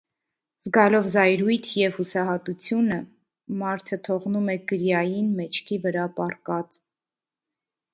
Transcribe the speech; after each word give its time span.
Զգալով 0.67 1.09
զայրույթ 1.15 1.69
և 1.81 1.99
հուսահատությունը, 1.99 2.99
մարդը 3.63 4.03
թողնում 4.11 4.53
է 4.57 4.59
կրիային 4.75 5.33
մեջքի 5.41 5.83
վրա 5.89 6.13
պառկած։ 6.21 6.87